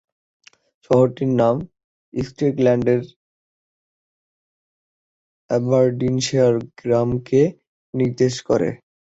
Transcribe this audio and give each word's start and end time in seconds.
শহরটির 0.83 1.31
নাম 1.41 1.55
স্কটল্যান্ডের 2.13 3.01
অ্যাবারডিনশায়ার 5.49 6.55
গ্রামকে 6.79 7.41
নির্দেশ 7.93 8.35
করে। 8.47 8.69